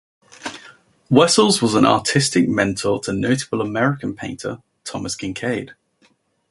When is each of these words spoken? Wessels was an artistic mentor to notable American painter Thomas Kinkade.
Wessels 1.11 1.61
was 1.61 1.75
an 1.75 1.85
artistic 1.85 2.49
mentor 2.49 2.99
to 3.01 3.13
notable 3.13 3.61
American 3.61 4.15
painter 4.15 4.57
Thomas 4.83 5.15
Kinkade. 5.15 5.75